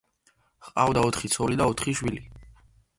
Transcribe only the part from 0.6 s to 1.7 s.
ჰყავდა ოთხი ცოლი და